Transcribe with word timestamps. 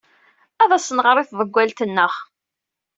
Ad 0.63 0.71
as-nɣer 0.77 1.15
i 1.17 1.23
tḍewwalt-nneɣ. 1.29 2.13